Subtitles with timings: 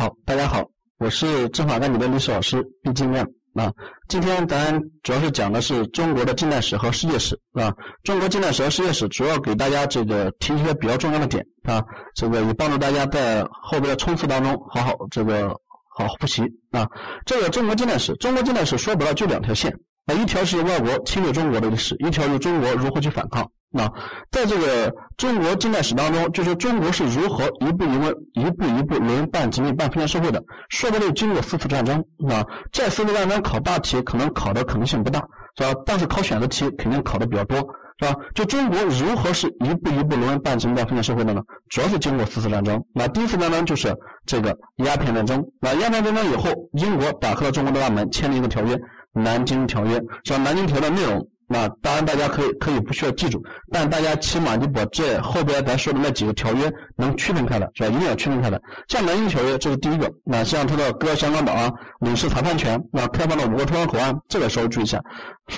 [0.00, 0.64] 好，大家好，
[1.00, 3.68] 我是政法大学的历史老师毕金亮啊。
[4.06, 7.74] 今天咱主要是讲的是中国的近代史和世界史啊。
[8.04, 11.84] 中国近代史和世界史主要给大家这个提一些比较重要的点啊，
[12.14, 15.48] 这个也帮助大家在后边的冲刺当中好好这个
[15.96, 16.86] 好好复习啊。
[17.26, 19.68] 这个中国近代史，中国近代史说白了就两条线
[20.06, 23.50] 啊，一条是外国侵略中国的历史，一条是中国如何去反抗。
[23.70, 23.86] 那
[24.30, 35.20] 在这个中国近代史当中，就是中国是如何一步一步、一步一步轮半殖民半封建社会的，说白了经过四次战争，啊，这四次战争考大题可能考的可能性不大，
[35.58, 35.80] 是吧？
[35.84, 37.58] 但是考选择题肯定考的比较多，
[38.00, 38.16] 是吧？
[38.34, 41.42] 就中国如何是一步一步轮半殖民半封建社会的呢？
[41.68, 42.82] 主要是经过四次战争。
[42.94, 43.94] 那第一次战争就是
[44.24, 45.44] 这个鸦片战争。
[45.60, 48.74] 那鸦片战争以后，英国打开了中国的大门，签了一个条约
[49.12, 50.38] 《南京条约》，是吧？
[50.42, 51.28] 《南京条约》的内容。
[51.48, 57.88] 那当然，大家可以可以不需要记住，但大家起码就把这后边咱说的那几个条约能区分开来，是吧？
[57.88, 58.60] 一定要区分开来。
[58.88, 65.00] 像《南京条约》这是第一个，那像它的割香港岛啊、领事裁判权、那开放了五个通商口岸，这个稍微注意一下。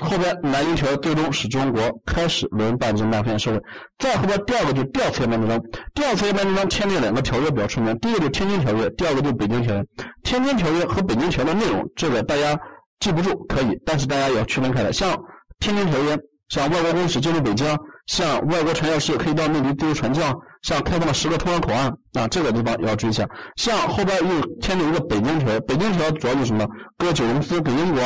[0.00, 3.60] 后边《南京条约》最终使中国开始轮半殖民半封建社会。
[3.98, 9.80] 再后边第二个就第二次鸦片战争，第二次鸦片战争签订两个条约比较出名，第一个就《天津条约》，第二个就《北京条约》。
[10.22, 12.56] 《天津条约》和《北京条约》内容，这个大家
[13.00, 14.92] 记不住可以，但是大家也要区分开来。
[14.92, 15.12] 像
[15.60, 16.16] 《天津条约》。
[16.48, 17.64] 像外国公使进入北京，
[18.08, 23.24] 像外国传教士可以到内地自由传教，像开放了十个通商口岸啊，这个地方要注意一下。
[23.54, 26.66] 像后边又签订一个北京条约，北京条约主要就是什么？
[26.98, 28.00] 割九龙司给英国，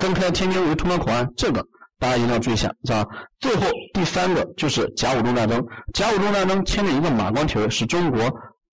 [0.00, 1.64] 分开天津为通商口岸，这个
[2.00, 3.06] 大家一定要注意一下，是吧？
[3.38, 8.20] 最后第三个就是甲午中战争，甲午中战争签订一个马关条约，使中国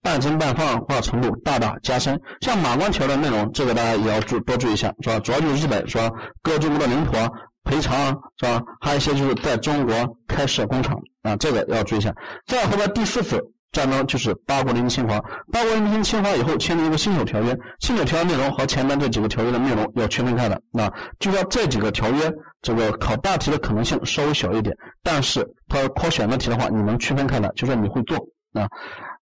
[0.02, 2.20] 半真半放化程度大大加深。
[2.40, 5.20] 像马关条约内容，这个大家也要注多注意一下，是吧？
[5.20, 7.30] 主要就是日本说割中国的领土啊。
[7.64, 8.62] 赔偿是吧？
[8.80, 9.94] 还有一些就是在中国
[10.28, 12.14] 开设工厂啊，这个要注意一下。
[12.48, 13.40] 再后边第四次
[13.72, 15.20] 战争就是八国联军侵华，
[15.52, 20.62] 八国联军侵华以后签订一个辛丑条约，辛丑条约内容和前面这几个条约的内容要区分开的。
[20.72, 22.32] 那就说这几个条约，
[22.62, 28.18] 这个考大题的可能性稍微小一点，但是它考选择题的话，你能区分开来，就说你会做
[28.54, 28.68] 啊。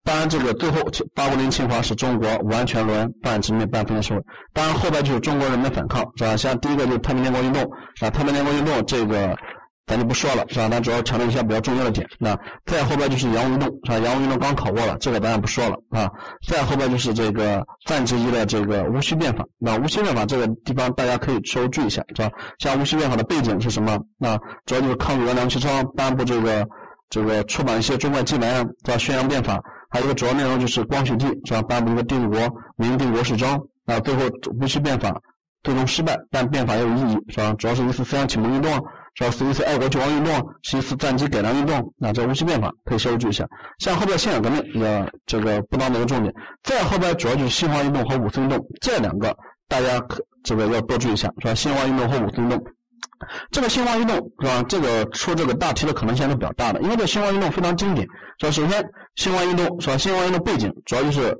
[0.04, 0.82] 当然，这个最后
[1.14, 4.20] 八国联军侵华是中国完全沦半殖民半封建社会。
[4.52, 6.36] 当然，后边就是中国人民反抗，是吧？
[6.36, 7.62] 像第一个就是太平天国运动，
[7.94, 8.10] 是吧？
[8.10, 9.34] 太平天国运动这个
[9.86, 10.68] 咱就不说了，是吧？
[10.68, 12.06] 咱主要强调一下比较重要的点。
[12.18, 13.98] 那再后边就是洋务运动，是吧？
[13.98, 16.06] 洋务运动刚考过了，这个咱也不说了啊。
[16.46, 19.42] 再后边就是这个范志毅的这个戊戌变法。
[19.58, 22.30] 那戊戌变法这个地方大家可以稍微注意一下，是吧？
[22.58, 23.98] 像戊戌变法的背景是什么？
[24.18, 24.36] 那
[24.66, 26.66] 主要就是抗美援梁启超颁布这个
[27.08, 28.50] 这个出版一些中外纪文，
[28.84, 28.98] 是吧？
[28.98, 29.58] 宣扬变法。
[29.94, 32.36] 还有一个主要内容就是光绪帝是吧颁布一个定国
[32.76, 33.56] 明定国誓章
[33.86, 34.22] 啊，最后
[34.58, 35.14] 戊戌变法
[35.62, 37.54] 最终失败，但变法也有意义是吧？
[37.56, 38.72] 主要是一次思想启蒙运动，
[39.14, 41.94] 主要是一次爱国救亡运动，是一次战机改良运动。
[41.96, 43.46] 那这戊戌变法可以稍微注意一下。
[43.78, 46.34] 像后边辛亥革命呃这个不当的一个重点。
[46.64, 49.32] 再后边主要就是新华运动和五四运动这两个，
[49.68, 51.54] 大家可这个要多注意一下是吧？
[51.54, 52.60] 新华运动和五四运动。
[53.50, 54.62] 这个新华运动是吧？
[54.68, 58.06] 这个出这个大题的可能性是比较大的，因为这新华运动非常经典。
[58.38, 58.84] 说首先，
[59.16, 59.96] 新华运动是吧？
[59.96, 61.36] 新华运动背景主要就是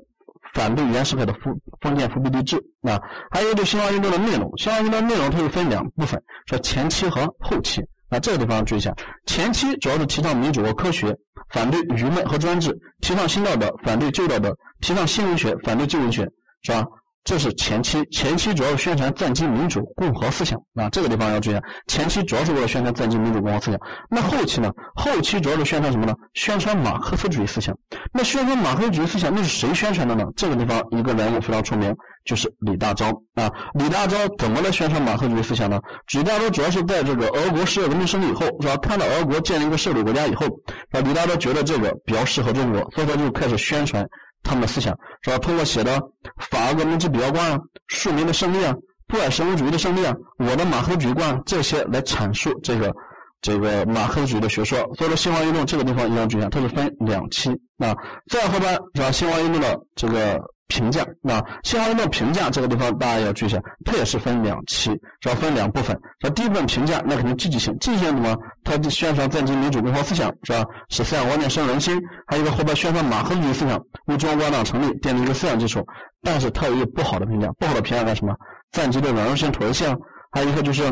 [0.53, 2.99] 反对袁世凯的封封建复辟帝制啊。
[3.31, 7.81] 还有就新华运动的内容，新华运动内容它又分两部分，说前期和后期。
[8.09, 8.93] 啊，这个地方注意一下，
[9.25, 11.11] 前期主要是提倡民主和科学，
[11.49, 12.71] 反对愚昧和专制，
[13.01, 16.21] 提倡新道德，反对旧道德，提倡新文学，反对旧文学，
[16.61, 16.85] 是吧？
[17.25, 21.55] 这是前期，前期主要是宣传赞基民主共和思想啊，这个地方要注意。
[21.87, 23.79] 前期主要是为了宣传赞基民主共和思想，
[24.11, 24.71] 那后期呢？
[24.95, 26.13] 后期主要是宣传什么呢？
[26.35, 27.75] 宣传马克思主义思想。
[28.13, 30.23] 那宣传马克思主义思想，那是谁宣传的呢？
[30.37, 31.91] 这个地方一个人物非常出名，
[32.25, 33.49] 就是李大钊啊。
[33.73, 35.79] 李大钊怎么来宣传马克思主义思想呢？
[36.13, 38.77] 李大钊主要是在这个俄国十月革命胜利以后，是吧？
[38.77, 40.45] 看到俄国建立一个社会主义国家以后，
[40.91, 44.07] 啊，李大钊觉得这个比较适合中国，所以他就开始宣传。
[44.45, 45.37] 他们的思想是吧？
[45.39, 45.97] 通过写的
[46.49, 47.57] 《法俄革命之比较观》啊，
[47.87, 48.71] 《庶民的胜利》啊，
[49.07, 50.13] 《布尔什维主义的胜利》啊，
[50.49, 52.93] 《我的马克思主义观》这些来阐述这个
[53.41, 54.77] 这个马克思主义的学说。
[54.95, 57.93] 所以说，新华运动这个地方一定要注意，它是分两期啊。
[58.29, 59.11] 再后边是吧？
[59.11, 60.39] 新华运动的这个。
[60.67, 64.89] 评价那，新华运动评价这个地方大家要注意一下，它也是分两期，
[65.21, 65.95] 是要分两部分。
[66.19, 68.35] 那第一部分评价，那肯定积极性，积极性什么？
[68.63, 70.65] 它宣传赞进民主共和思想，是吧？
[70.89, 72.01] 使思想观念深入人心。
[72.25, 75.85] 还有一个后边宣传马克思主义思想，为中国共产党成立奠定一个思想基础。
[76.23, 78.35] 但是它有一个不好的评价，不好的评价干什么？
[78.71, 79.95] 赞进的软弱性、妥协性。
[80.31, 80.83] 还有一个就是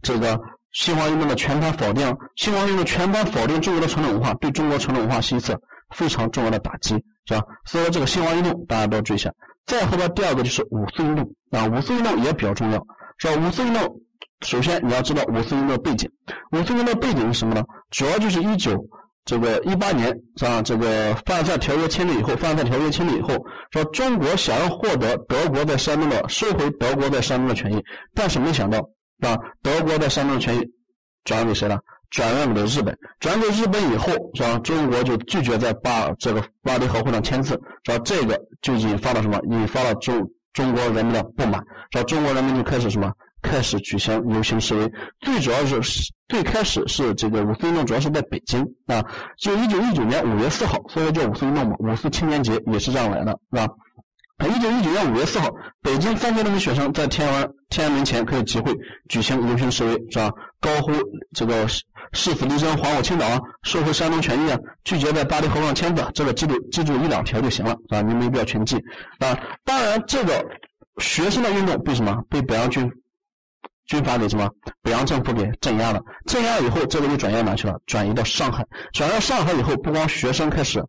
[0.00, 0.40] 这个
[0.72, 5.54] 新华运动的全盘否定，新华运动全盘否定中国的传统文化，对中国传统文化是一次
[5.94, 7.04] 非常重要的打击。
[7.26, 7.42] 是吧？
[7.64, 9.32] 所以说这个新华运动大家都要注意一下。
[9.66, 12.84] 再后边第二个就是五四运动啊，五四运动也比较重要，
[13.18, 13.46] 是吧？
[13.46, 14.00] 五四运动
[14.40, 16.10] 首先你要知道五四运动的背景，
[16.50, 17.62] 五四运动背景是什么呢？
[17.90, 18.76] 主要就是一九
[19.24, 20.60] 这个一八年是吧？
[20.62, 23.28] 这个凡尔赛条约签订以后，凡尔赛条约签订以后，
[23.70, 27.80] 说中国想要获得德国在山东的收回德国在山东的权益，
[28.14, 28.78] 但是没想到
[29.20, 29.38] 啊？
[29.62, 30.68] 德国在山东的权益
[31.22, 31.78] 转给谁了？
[32.12, 32.96] 转让给日本。
[33.18, 34.56] 转给日本以后是吧？
[34.60, 37.98] 中国就拒绝在巴这个巴黎和会上签字，是吧？
[38.04, 39.40] 这个就引发了什么？
[39.50, 41.54] 引发了中中国人民的不满，
[41.90, 42.04] 是吧？
[42.04, 43.10] 中国人民就开始什么？
[43.40, 44.88] 开始举行游行示威，
[45.20, 45.80] 最主要是
[46.28, 49.04] 最开始是这个五四运动，主要是在北京啊。
[49.36, 53.66] 就一九一九年五月四号，所以叫五四运动嘛，五四青年节也是这样来的，是吧？
[54.48, 55.48] 一九一九年五月四号，
[55.82, 58.72] 北京三千多名学生在天安天安门前可以集会
[59.08, 60.30] 举行游行示威，是吧？
[60.60, 60.92] 高呼
[61.34, 61.66] 这个
[62.12, 68.02] 誓死力争还我青岛啊，收回山东权益啊，拒绝在巴黎和会上签字，这个记住记住一两条就行了，是吧？
[68.02, 68.76] 你没必要全记
[69.18, 69.38] 啊。
[69.64, 70.44] 当然，这个
[70.98, 72.16] 学生的运动被什么？
[72.28, 72.90] 被北洋军。
[73.86, 74.48] 军阀给什么？
[74.82, 76.00] 北洋政府给镇压了。
[76.26, 77.74] 镇压以后，这个就转移到哪去了？
[77.86, 78.64] 转移到上海。
[78.92, 80.82] 转移到上海以后，不光学生开始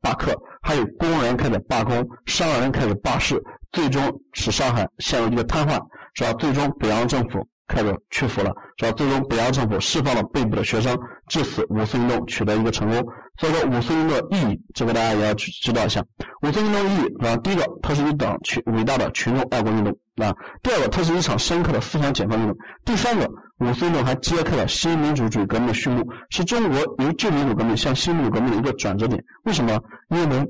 [0.00, 3.42] 罢课，还有工人开始罢工，商人开始罢市，
[3.72, 4.02] 最终
[4.32, 5.78] 使上海陷入一个瘫痪，
[6.14, 6.32] 是吧？
[6.34, 7.46] 最终北洋政府。
[7.66, 8.92] 开始屈服了，是吧？
[8.92, 10.94] 最终北洋政府释放了被捕的学生，
[11.28, 13.02] 至此五四运动取得一个成功。
[13.38, 16.02] 所以说五四运动的意义，这个大家也要去知道一下。
[16.42, 17.36] 五四运动的意义，是吧？
[17.38, 20.32] 第一个，它是一场群伟大的群众爱国运动，啊；
[20.62, 22.54] 第二个，它是一场深刻的思想解放运动；
[22.84, 23.28] 第三个，
[23.60, 29.22] 五四运动还揭开了新民主主义革命的序幕，是中国由旧民主革命向新民主革命的一个转折点。
[29.44, 29.80] 为什么？
[30.10, 30.44] 因为。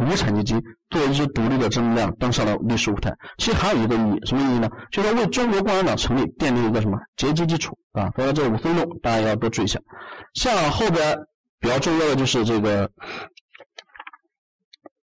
[0.00, 0.54] 无产阶级
[0.88, 4.66] 作为一支独立的政治力量登上了历史舞台，其实还有一个意义，什么意义呢？
[4.90, 8.10] 就是为中国共产党成立奠定一个什么阶级基础啊？
[8.16, 9.78] 所以这五四运动大家也要多注意一下。
[10.32, 11.14] 像后边
[11.62, 12.90] 比较重要的就是这个，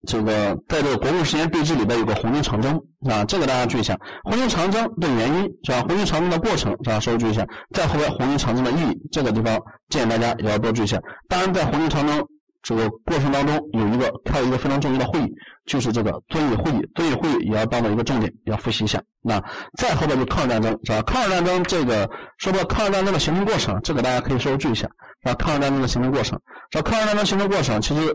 [0.07, 2.79] 这个在这个国共实验对峙里边有个红军长征
[3.09, 3.97] 啊，这个大家注意一下。
[4.25, 5.81] 红军长征的原因是吧？
[5.87, 7.01] 红军长征的过程是吧？
[7.01, 7.47] 稍微注意一下。
[7.73, 9.59] 再后边红军长征的意义，这个地方
[9.89, 11.01] 建议大家也要多注意一下。
[11.29, 12.27] 当然，在红军长征。
[12.69, 15.33] 这个过程当中有一个开一个非常重要的会议，
[15.65, 16.87] 就是这个遵义会议。
[16.95, 19.03] 遵义会议也要当做一个重点，要复习一下。
[19.23, 19.43] 那
[19.79, 21.01] 再后边就抗日战争是吧？
[21.07, 22.07] 抗日战争这个
[22.37, 24.87] 说到抗日战争的形成过程，这个大家可以稍微注意一下，
[25.23, 25.35] 是吧？
[25.37, 26.39] 抗日战争的形成过程，
[26.69, 28.15] 这抗日战争形成过程其实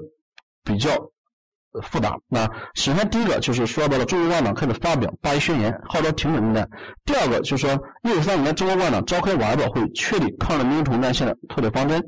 [0.63, 0.91] 比较。
[1.81, 2.15] 复杂。
[2.27, 6.69] 那首先第一个就是说到了中国共产党开始发表八一宣言，号召停止内战。
[7.03, 11.99] 第二个就是说，一九三五年中国共产党召开瓦窑堡会，确立抗日民族统一战线的特别方针。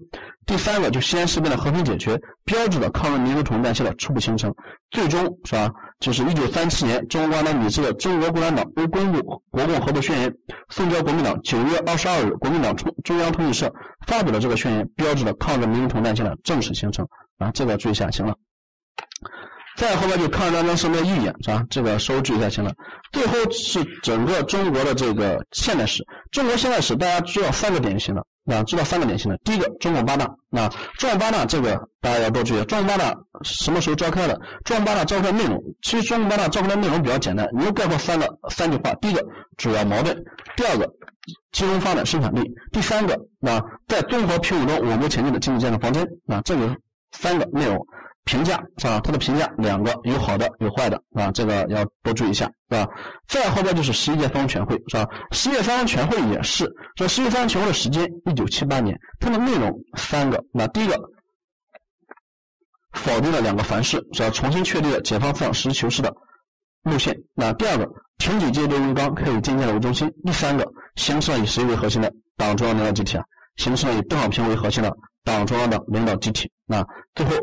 [0.46, 4.54] 第三个就西安事变的和平解决，标志着抗日民族统一战线的初步形成。
[4.92, 5.70] 最终是吧？
[6.00, 10.30] 就是一九三七年，中国共产党拟制的《中国共产党都公布国共合作宣言》，
[10.70, 11.42] 送交国民党。
[11.42, 13.74] 九月二十二日，国民党中中央通讯社
[14.06, 17.08] 发表了这个宣言，标志着抗日民族统一战线的正式形成。
[17.38, 18.36] 啊，这个注意一下，行了。
[19.76, 21.64] 再后面就抗日战争什么意义是吧？
[21.70, 22.72] 这个收注意一下行了。
[23.12, 26.04] 最后是整个中国的这个现代史。
[26.32, 29.38] 中国现代史大家知道三个点就行了啊，知道三个点行了。
[29.44, 32.64] 第一个中共八大啊，中共八大这个大家要多注意。
[32.66, 33.14] 中共八大
[33.44, 34.40] 什么时候召开的？
[34.64, 39.22] 中共八大召开内容，其实中共八大召开的内容比较简单，你就概括三个三句话：第一个
[39.58, 40.16] 主要矛盾，
[40.56, 40.90] 第二个
[41.52, 42.42] 集中发展生产力，
[42.72, 46.74] 第三个啊在综合评估中我国前进的经济建设方针啊，这个
[47.12, 47.78] 三个内容。
[48.26, 49.00] 评价是吧？
[49.04, 52.88] 它的评价两个，有好的，有坏的，啊，这个要多注意一下，是吧？
[53.28, 55.08] 再后边就是十一届三中全会，是吧？
[55.32, 61.00] 十一届三中全会也是，说十一届三中全会的时间一九七八年，它的内容三个，那第一个
[62.94, 64.30] 否定了两个凡是，是吧？
[64.32, 66.12] 重新确立了解放思想实事求是的
[66.82, 73.24] 路线，那第二个挺举阶级为纲，开以渐渐为中心，第三个形成了以谁为核心的党中央领导集体啊？
[73.58, 74.92] 形成了以邓小平为核心的
[75.24, 77.36] 党中央的领导集体，那最后。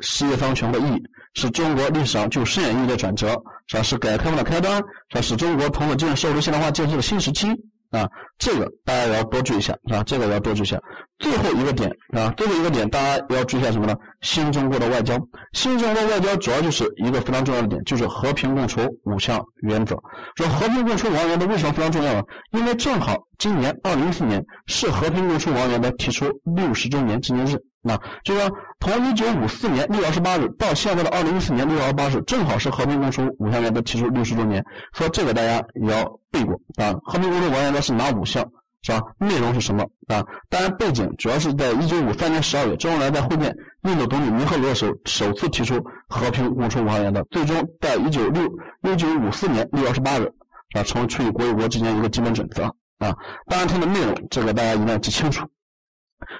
[0.00, 1.02] 十一方全的意义
[1.34, 3.28] 是中国历史上具有深远意义的转折，
[3.66, 3.82] 是吧？
[3.82, 5.20] 是改革开放的开端，是吧？
[5.20, 7.48] 是中国同步进入社会现代化建设的新时期
[7.90, 8.08] 啊！
[8.38, 10.02] 这个大家也要多注意一下，是吧？
[10.04, 10.80] 这个也要多注意一下。
[11.18, 13.94] 最后一个点啊，最后一个点，大家要注意一下什么呢？
[14.22, 15.18] 新中国的外交，
[15.52, 19.94] 新中国的外交主要就是一个非常重要的点，就是和平共处五项原则。
[20.36, 22.22] 说和平共处五项原则为什么非常重要呢？
[22.52, 26.26] 因为正好今年二零一四年是和平共处五项原则提出
[26.56, 27.56] 六十周年纪念日。
[27.82, 34.64] 那就说，从一九五四年六月二十八日到现在的二零一四年六月二十八日，正好是和平共处五项原则提出六十周年。
[34.92, 36.92] 说这个大家也要背过啊。
[37.04, 38.46] 和平共处五项原则是哪五项？
[38.82, 39.02] 是吧？
[39.18, 40.24] 内容是什么啊？
[40.48, 47.22] 当然，背景主要是在一九五三年十二月，周恩来在会见印度总理尼赫鲁的时候，首次提出和平共处五项原则。
[47.30, 48.42] 最终在一九六
[48.82, 50.32] 一九五四年六月二十八日，
[50.74, 52.64] 啊，成为处理国与国之间一个基本准则
[52.98, 53.14] 啊。
[53.48, 55.46] 当然，它的内容这个大家一定要记清楚。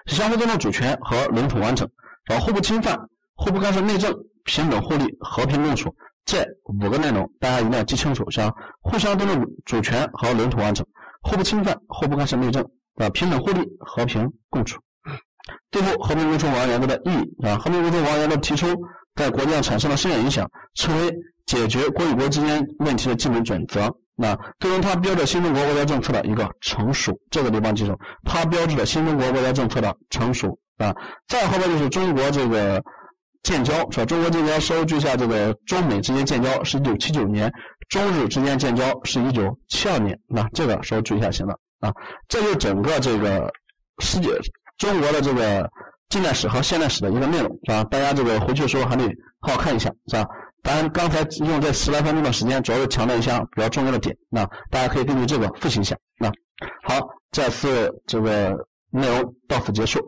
[0.07, 1.89] 相互尊重主权和领土完整，
[2.25, 2.99] 然后互不侵犯、
[3.35, 5.95] 互不干涉内政、平等互利、和平共处，
[6.25, 8.31] 这五个内容大家一定要记清楚。
[8.31, 10.87] 是吧互相尊重主权和领土完整、
[11.23, 12.63] 互不侵犯、互不干涉内政、
[12.97, 14.81] 啊平等互利、和平共处。
[15.71, 18.67] 最后和平公署王员的意义啊，和平公署王员的提出
[19.15, 21.13] 在国际上产生了深远影响，成为
[21.47, 23.93] 解决国与国之间问题的基本准则。
[24.21, 30.95] 那最终它标志着新中国外交政策的一个成熟，这个地方记住，它标志着新中国外交政策的成熟啊。
[31.27, 32.83] 再后边就是中国这个
[33.43, 34.05] 建交是吧？
[34.05, 37.51] 中国建交收据下这个中美之间建交是一九七九年，
[37.89, 41.91] 中日之间建交是一九七二年，那这个稍微注意一下行了啊。
[42.29, 43.51] 这就是整个这个
[44.01, 44.29] 世界
[44.77, 45.67] 中国的这个
[46.11, 47.83] 近代史和现代史的一个内容是吧？
[47.85, 49.05] 大家这个回去的时候还得
[49.41, 50.29] 好好看一下是吧？
[50.63, 54.17] 咱，刚才用这十来分钟的时间，主要是强调一下比较重要的点。
[54.29, 55.97] 那大家可以根据这个复习一下。
[56.19, 56.29] 那
[56.85, 57.01] 好，
[57.33, 58.55] 这次这个
[58.91, 60.01] 内容到此结束。